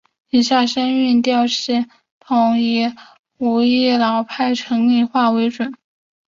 [0.31, 1.85] 以下声韵调系
[2.19, 2.91] 统以
[3.37, 5.75] 武义老派城里话为准。